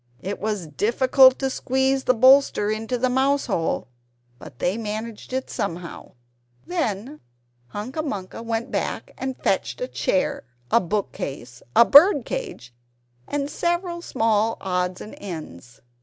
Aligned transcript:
It 0.23 0.39
was 0.39 0.65
difficult 0.65 1.37
to 1.37 1.51
squeeze 1.51 2.05
the 2.05 2.15
bolster 2.15 2.71
into 2.71 2.97
the 2.97 3.07
mouse 3.07 3.45
hole; 3.45 3.87
but 4.39 4.57
they 4.57 4.75
managed 4.75 5.31
it 5.31 5.47
somehow. 5.47 6.13
Then 6.65 7.19
Hunca 7.67 8.01
Munca 8.01 8.41
went 8.41 8.71
back 8.71 9.11
and 9.15 9.37
fetched 9.37 9.79
a 9.79 9.87
chair, 9.87 10.43
a 10.71 10.79
book 10.81 11.11
case, 11.11 11.61
a 11.75 11.85
bird 11.85 12.25
cage, 12.25 12.73
and 13.27 13.47
several 13.47 14.01
small 14.01 14.57
odds 14.59 15.01
and 15.01 15.13
ends. 15.19 15.81